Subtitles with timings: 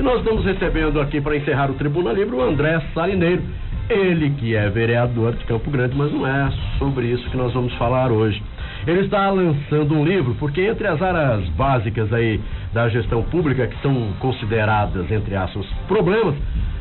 [0.00, 3.42] E nós estamos recebendo aqui para encerrar o Tribuna Livre o André Salineiro,
[3.90, 7.74] ele que é vereador de Campo Grande, mas não é sobre isso que nós vamos
[7.74, 8.42] falar hoje.
[8.86, 12.40] Ele está lançando um livro, porque entre as áreas básicas aí
[12.72, 16.34] da gestão pública, que são consideradas, entre aspas, problemas,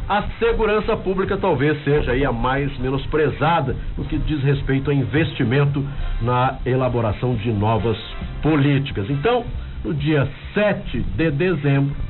[0.08, 5.86] a segurança pública talvez seja aí a mais menosprezada no que diz respeito a investimento
[6.22, 7.98] na elaboração de novas
[8.42, 9.10] políticas.
[9.10, 9.44] Então,
[9.84, 12.09] no dia 7 de dezembro,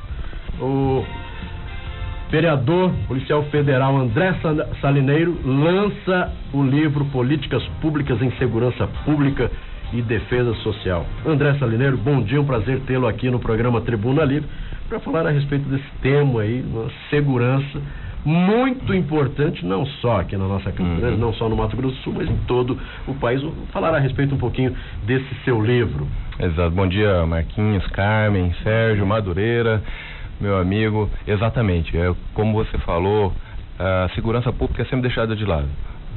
[0.61, 1.05] o
[2.29, 4.35] vereador policial federal André
[4.81, 9.49] Salineiro lança o livro Políticas Públicas em Segurança Pública
[9.91, 11.05] e Defesa Social.
[11.25, 14.47] André Salineiro, bom dia, um prazer tê-lo aqui no programa Tribuna Livre
[14.87, 17.81] para falar a respeito desse tema aí, uma segurança
[18.25, 21.17] muito importante, não só aqui na nossa Campo uhum.
[21.17, 23.41] não só no Mato Grosso do Sul, mas em todo o país.
[23.41, 26.07] Vou falar a respeito um pouquinho desse seu livro.
[26.39, 26.71] Exato.
[26.71, 29.81] Bom dia, Marquinhos, Carmen, Sérgio, Madureira,
[30.39, 31.09] meu amigo.
[31.27, 31.97] Exatamente.
[31.97, 33.33] É, como você falou,
[33.77, 35.67] a segurança pública é sempre deixada de lado.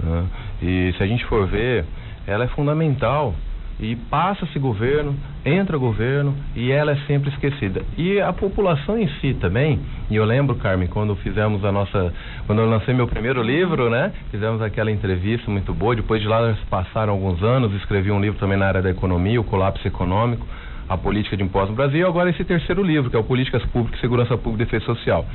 [0.02, 0.24] Né?
[0.62, 1.84] E se a gente for ver,
[2.26, 3.34] ela é fundamental
[3.80, 7.82] e passa-se governo, entra governo e ela é sempre esquecida.
[7.96, 12.12] E a população em si também, e eu lembro, Carmen, quando fizemos a nossa,
[12.46, 14.12] quando eu lancei meu primeiro livro, né?
[14.30, 18.56] Fizemos aquela entrevista muito boa, depois de lá passaram alguns anos, escrevi um livro também
[18.56, 20.46] na área da economia, o colapso econômico
[20.88, 24.00] a política de impostos no Brasil, agora esse terceiro livro, que é o Políticas Públicas,
[24.00, 25.26] Segurança Pública e Defesa Social.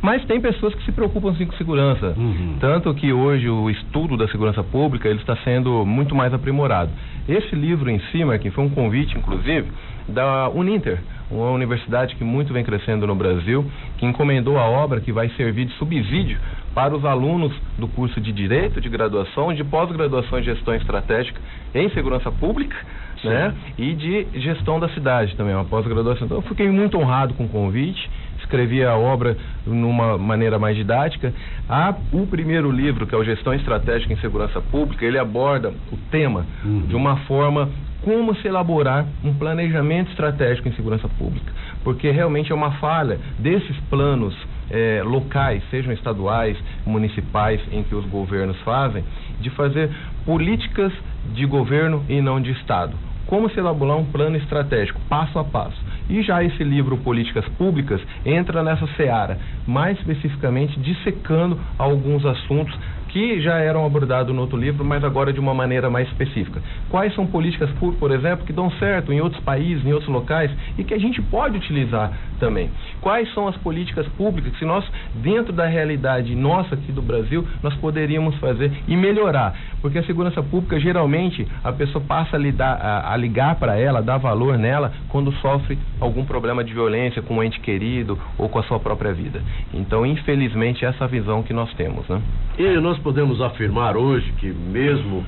[0.00, 2.56] Mas tem pessoas que se preocupam sim com segurança, uhum.
[2.60, 6.90] tanto que hoje o estudo da segurança pública ele está sendo muito mais aprimorado.
[7.28, 9.66] Esse livro em si, Marquinhos, foi um convite, inclusive,
[10.08, 13.64] da Uninter, uma universidade que muito vem crescendo no Brasil,
[13.98, 16.38] que encomendou a obra que vai servir de subsídio
[16.78, 21.40] para os alunos do curso de Direito, de graduação, de pós-graduação em Gestão Estratégica
[21.74, 22.76] em Segurança Pública,
[23.24, 23.52] né?
[23.76, 26.26] E de Gestão da Cidade também, uma pós-graduação.
[26.26, 31.34] Então, eu fiquei muito honrado com o convite, escrevi a obra numa maneira mais didática.
[31.68, 35.96] A, o primeiro livro, que é o Gestão Estratégica em Segurança Pública, ele aborda o
[36.12, 36.82] tema uhum.
[36.82, 37.68] de uma forma
[38.04, 41.52] como se elaborar um planejamento estratégico em segurança pública,
[41.82, 44.36] porque realmente é uma falha desses planos
[44.70, 46.56] é, locais, sejam estaduais,
[46.86, 49.04] municipais, em que os governos fazem,
[49.40, 49.90] de fazer
[50.24, 50.92] políticas
[51.34, 52.94] de governo e não de Estado.
[53.26, 55.76] Como se elaborar um plano estratégico, passo a passo.
[56.08, 62.74] E já esse livro Políticas Públicas entra nessa seara, mais especificamente dissecando alguns assuntos
[63.08, 66.62] que já eram abordados no outro livro, mas agora de uma maneira mais específica.
[66.88, 70.50] Quais são políticas públicas, por exemplo, que dão certo em outros países, em outros locais
[70.76, 72.70] e que a gente pode utilizar também?
[73.00, 74.84] Quais são as políticas públicas que nós,
[75.16, 79.54] dentro da realidade nossa aqui do Brasil, nós poderíamos fazer e melhorar?
[79.80, 84.02] Porque a segurança pública, geralmente, a pessoa passa a, lidar, a, a ligar para ela,
[84.02, 88.58] dar valor nela, quando sofre algum problema de violência com um ente querido ou com
[88.58, 89.42] a sua própria vida.
[89.72, 92.20] Então, infelizmente, essa é a visão que nós temos, né?
[92.58, 95.24] E nós nós podemos afirmar hoje que, mesmo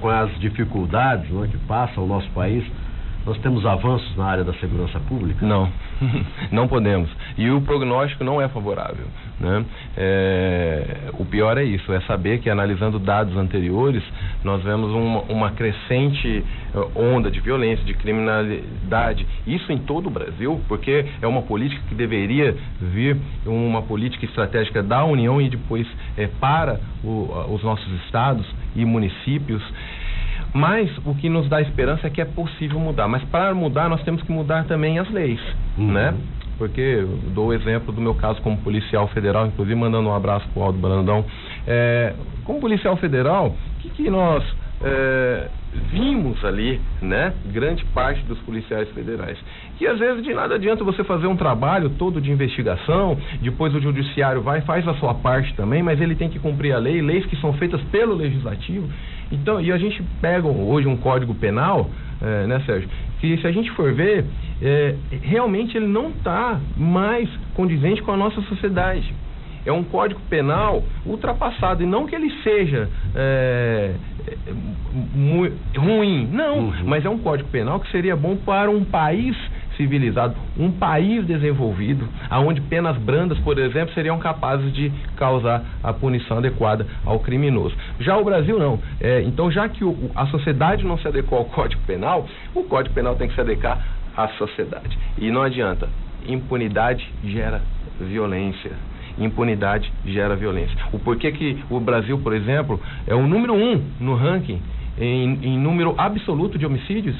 [0.00, 2.64] com as dificuldades né, que passa o nosso país,
[3.28, 5.44] nós temos avanços na área da segurança pública?
[5.44, 5.70] Não,
[6.50, 7.10] não podemos.
[7.36, 9.04] E o prognóstico não é favorável.
[9.38, 9.64] Né?
[9.98, 14.02] É, o pior é isso, é saber que analisando dados anteriores,
[14.42, 16.42] nós vemos uma, uma crescente
[16.74, 21.82] eh, onda de violência, de criminalidade, isso em todo o Brasil, porque é uma política
[21.86, 27.92] que deveria vir uma política estratégica da União e depois é, para o, os nossos
[28.04, 29.62] estados e municípios.
[30.52, 33.06] Mas o que nos dá esperança é que é possível mudar.
[33.08, 35.40] Mas para mudar, nós temos que mudar também as leis,
[35.76, 35.92] uhum.
[35.92, 36.14] né?
[36.56, 40.48] Porque eu dou o exemplo do meu caso como policial federal, inclusive mandando um abraço
[40.48, 41.24] para o Aldo Brandão.
[41.66, 42.14] É,
[42.44, 44.42] como policial federal, o que, que nós
[44.82, 45.48] é,
[45.90, 49.38] vimos ali, né, grande parte dos policiais federais.
[49.76, 53.80] Que às vezes de nada adianta você fazer um trabalho todo de investigação, depois o
[53.80, 57.26] judiciário vai faz a sua parte também, mas ele tem que cumprir a lei, leis
[57.26, 58.88] que são feitas pelo legislativo.
[59.30, 61.90] Então, e a gente pega hoje um código penal,
[62.20, 62.88] é, né, Sérgio?
[63.20, 64.24] Que se a gente for ver,
[64.62, 69.12] é, realmente ele não está mais condizente com a nossa sociedade
[69.68, 73.94] é um código penal ultrapassado e não que ele seja é,
[75.76, 76.72] ruim, não, uhum.
[76.84, 79.36] mas é um código penal que seria bom para um país
[79.76, 86.38] civilizado, um país desenvolvido, aonde penas brandas, por exemplo, seriam capazes de causar a punição
[86.38, 87.76] adequada ao criminoso.
[88.00, 88.80] Já o Brasil não.
[89.00, 92.94] É, então, já que o, a sociedade não se adequou ao Código Penal, o Código
[92.94, 93.78] Penal tem que se adequar
[94.16, 94.98] à sociedade.
[95.16, 95.88] E não adianta.
[96.26, 97.62] Impunidade gera
[98.00, 98.72] violência
[99.18, 100.76] impunidade gera violência.
[100.92, 104.60] O porquê que o Brasil, por exemplo, é o número um no ranking
[104.98, 107.16] em, em número absoluto de homicídios,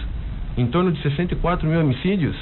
[0.56, 2.36] em torno de 64 mil homicídios.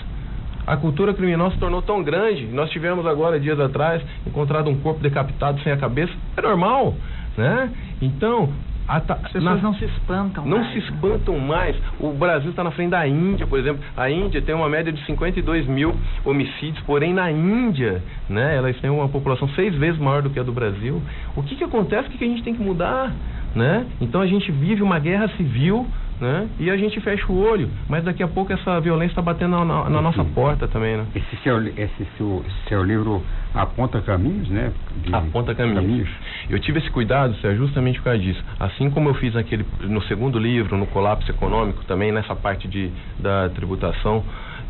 [0.67, 2.47] A cultura criminosa se tornou tão grande.
[2.47, 6.13] Nós tivemos agora, dias atrás, encontrado um corpo decapitado sem a cabeça.
[6.37, 6.95] É normal,
[7.37, 7.71] né?
[8.03, 8.53] Então,
[8.89, 9.03] as
[9.33, 10.73] pessoas na, não se espantam não mais.
[10.73, 11.77] se espantam mais.
[11.99, 13.83] O Brasil está na frente da Índia, por exemplo.
[13.97, 15.95] A Índia tem uma média de 52 mil
[16.25, 20.43] homicídios, porém na Índia, né, elas têm uma população seis vezes maior do que a
[20.43, 21.03] do Brasil.
[21.35, 22.09] O que, que acontece?
[22.09, 23.13] O que, que a gente tem que mudar?
[23.55, 23.87] Né?
[24.01, 25.87] Então a gente vive uma guerra civil
[26.21, 26.49] né?
[26.59, 29.65] E a gente fecha o olho, mas daqui a pouco essa violência está batendo na,
[29.65, 31.07] na, na nossa porta também, né?
[31.15, 33.23] Esse seu, esse seu, seu livro
[33.55, 34.73] aponta caminhos, né?
[35.05, 35.81] De, aponta caminhos.
[35.81, 36.09] caminhos.
[36.49, 38.43] Eu tive esse cuidado, Sérgio, justamente por causa disso.
[38.59, 42.91] Assim como eu fiz naquele, no segundo livro, no colapso econômico, também nessa parte de,
[43.19, 44.25] da tributação,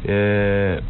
[0.05, 0.83] é,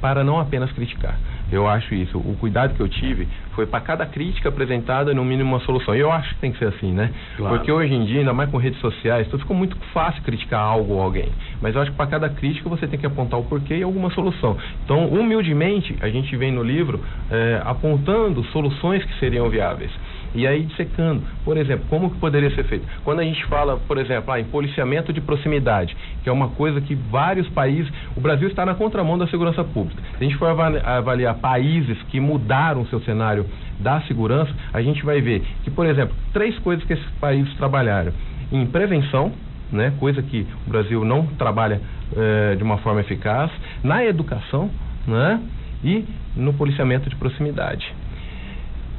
[0.00, 1.16] para não apenas criticar.
[1.52, 2.18] Eu acho isso.
[2.18, 5.94] O cuidado que eu tive foi para cada crítica apresentada, no mínimo, uma solução.
[5.94, 7.12] E eu acho que tem que ser assim, né?
[7.36, 7.56] Claro.
[7.56, 10.94] Porque hoje em dia, ainda mais com redes sociais, tudo ficou muito fácil criticar algo
[10.94, 11.28] ou alguém.
[11.60, 14.10] Mas eu acho que para cada crítica você tem que apontar o porquê e alguma
[14.10, 14.56] solução.
[14.84, 17.00] Então, humildemente, a gente vem no livro
[17.30, 19.90] é, apontando soluções que seriam viáveis
[20.34, 21.22] e aí dissecando.
[21.44, 22.86] Por exemplo, como que poderia ser feito?
[23.04, 26.80] Quando a gente fala, por exemplo, ah, em policiamento de proximidade, que é uma coisa
[26.80, 30.02] que vários países, o Brasil está na contramão da segurança pública.
[30.18, 33.46] Se a gente for avaliar países que mudaram o seu cenário
[33.78, 38.12] da segurança, a gente vai ver que, por exemplo, três coisas que esses países trabalharam
[38.50, 39.32] em prevenção,
[39.70, 41.80] né, coisa que o Brasil não trabalha
[42.14, 43.50] eh, de uma forma eficaz,
[43.82, 44.70] na educação,
[45.06, 45.40] né,
[45.82, 46.04] e
[46.36, 47.92] no policiamento de proximidade.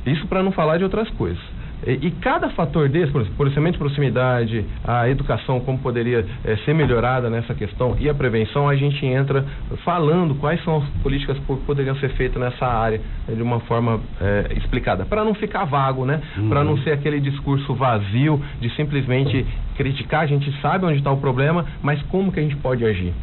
[0.06, 1.42] Isso para não falar de outras coisas.
[1.86, 6.56] E, e, cada fator desse, por exemplo, policiamento de proximidade, a educação, como poderia é,
[6.58, 9.46] ser melhorada nessa questão e a prevenção, a gente entra
[9.84, 14.00] falando quais são as políticas que poderiam ser feitas nessa área né, de uma forma
[14.22, 16.22] é, explicada, para não ficar vago, né?
[16.38, 16.50] Uhum.
[16.50, 19.46] Para não ser aquele discurso vazio de simplesmente
[19.76, 23.14] criticar, a gente sabe onde está o problema, mas como que a gente pode agir?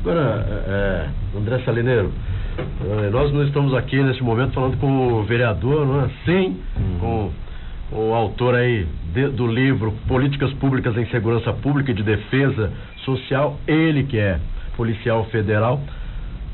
[0.00, 2.12] Agora, é, André Salineiro,
[3.10, 6.10] nós não estamos aqui nesse momento falando com o vereador, não é?
[6.24, 6.98] Sim, uhum.
[7.00, 7.32] com
[7.92, 12.72] o autor aí de, do livro Políticas Públicas em Segurança Pública e de Defesa
[13.04, 14.38] Social, ele que é
[14.76, 15.80] policial federal.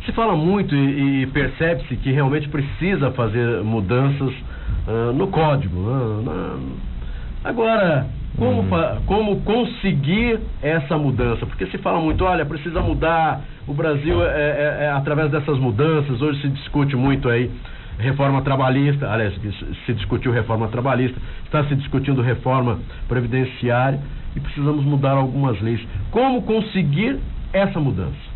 [0.05, 4.33] Se fala muito e, e percebe-se que realmente precisa fazer mudanças
[4.87, 5.81] uh, no código.
[5.81, 6.75] Né?
[7.45, 9.03] Agora, como, uhum.
[9.07, 11.47] como conseguir essa mudança?
[11.47, 16.21] Porque se fala muito, olha, precisa mudar, o Brasil é, é, é, através dessas mudanças,
[16.21, 17.51] hoje se discute muito aí
[17.99, 19.35] reforma trabalhista, aliás,
[19.87, 24.01] se discutiu reforma trabalhista, está se discutindo reforma previdenciária
[24.35, 25.81] e precisamos mudar algumas leis.
[26.11, 27.19] Como conseguir
[27.53, 28.33] essa mudança?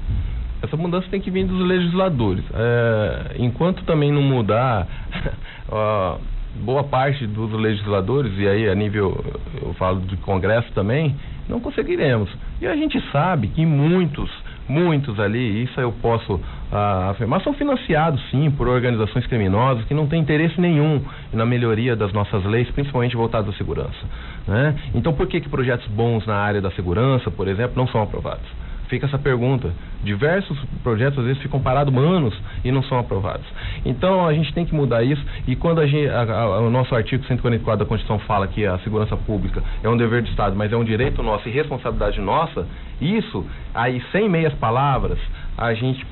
[0.62, 2.44] Essa mudança tem que vir dos legisladores.
[2.54, 4.86] É, enquanto também não mudar.
[6.62, 9.24] boa parte dos legisladores, e aí a nível,
[9.60, 11.14] eu falo de Congresso também,
[11.48, 12.30] não conseguiremos.
[12.60, 14.30] E a gente sabe que muitos,
[14.68, 16.40] muitos ali, isso eu posso
[16.72, 21.00] ah, afirmar, são financiados sim por organizações criminosas que não têm interesse nenhum
[21.32, 24.06] na melhoria das nossas leis, principalmente voltadas à segurança.
[24.46, 24.74] Né?
[24.94, 28.46] Então por que, que projetos bons na área da segurança, por exemplo, não são aprovados?
[28.88, 29.72] Fica essa pergunta.
[30.04, 32.34] Diversos projetos às vezes ficam parados anos
[32.64, 33.46] e não são aprovados.
[33.84, 36.94] Então a gente tem que mudar isso e quando a gente, a, a, o nosso
[36.94, 40.72] artigo 144 da Constituição fala que a segurança pública é um dever do Estado, mas
[40.72, 42.66] é um direito nosso e responsabilidade nossa,
[43.00, 43.44] isso
[43.74, 45.18] aí sem meias palavras
[45.56, 46.04] a gente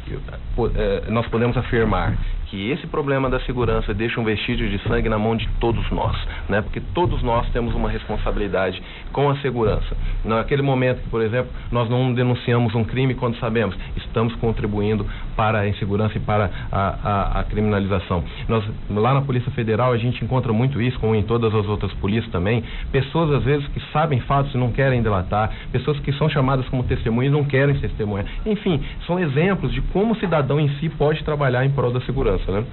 [0.77, 5.19] é, nós podemos afirmar que esse problema da segurança deixa um vestígio de sangue na
[5.19, 6.17] mão de todos nós,
[6.49, 6.63] né?
[6.63, 8.81] Porque todos nós temos uma responsabilidade
[9.13, 9.97] com a segurança.
[10.25, 15.05] Naquele momento, por exemplo, nós não denunciamos um crime quando sabemos, estamos contribuindo
[15.37, 18.23] para a insegurança e para a, a, a criminalização.
[18.49, 21.93] Nós, lá na Polícia Federal, a gente encontra muito isso, como em todas as outras
[21.95, 26.29] polícias também, pessoas às vezes que sabem fatos e não querem delatar, pessoas que são
[26.29, 28.27] chamadas como testemunhas e não querem testemunhar.
[28.47, 29.34] Enfim, são exemplos
[29.69, 32.65] de como o cidadão em si pode trabalhar em prol da segurança, né?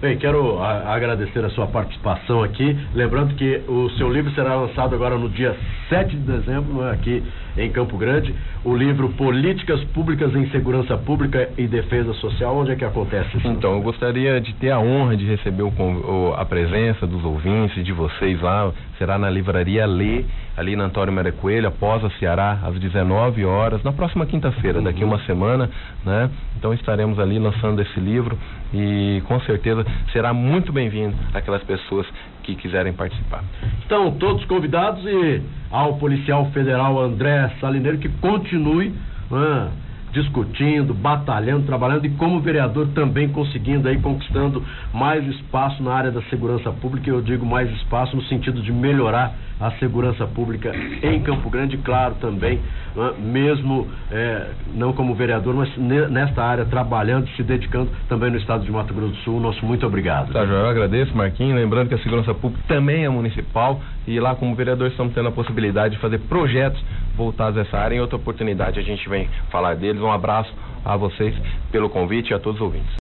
[0.00, 2.76] Bem, quero a, agradecer a sua participação aqui.
[2.94, 5.56] Lembrando que o seu livro será lançado agora no dia
[5.88, 6.92] 7 de dezembro, é?
[6.92, 7.22] aqui
[7.56, 8.34] em Campo Grande.
[8.64, 12.56] O livro Políticas Públicas em Segurança Pública e Defesa Social.
[12.56, 13.48] Onde é que acontece isso?
[13.48, 17.84] Então, eu gostaria de ter a honra de receber o, o, a presença dos ouvintes,
[17.84, 18.72] de vocês lá.
[18.98, 20.24] Será na livraria Lê,
[20.56, 25.04] ali na Antônio Maria Coelho, após a Ceará, às 19 horas, na próxima quinta-feira, daqui
[25.04, 25.70] uma semana,
[26.04, 26.30] né?
[26.58, 28.38] Então estaremos ali lançando esse livro
[28.72, 32.06] e com certeza será muito bem-vindo aquelas pessoas
[32.46, 33.42] que quiserem participar.
[33.80, 38.94] Estão todos convidados e ao policial federal André Salineiro que continue
[39.30, 39.70] né,
[40.12, 46.22] discutindo, batalhando, trabalhando e como vereador também conseguindo aí conquistando mais espaço na área da
[46.22, 47.10] segurança pública.
[47.10, 50.72] Eu digo mais espaço no sentido de melhorar a segurança pública
[51.02, 52.60] em Campo Grande, claro também,
[52.94, 58.64] né, mesmo é, não como vereador, mas nesta área trabalhando, se dedicando também no estado
[58.64, 59.40] de Mato Grosso do Sul.
[59.40, 60.32] Nosso muito obrigado.
[60.32, 61.56] Tá, eu agradeço, Marquinhos.
[61.56, 65.32] Lembrando que a segurança pública também é municipal e lá como vereador estamos tendo a
[65.32, 66.82] possibilidade de fazer projetos
[67.16, 67.96] voltados a essa área.
[67.96, 70.02] Em outra oportunidade a gente vem falar deles.
[70.02, 70.52] Um abraço
[70.84, 71.34] a vocês
[71.72, 73.05] pelo convite e a todos os ouvintes.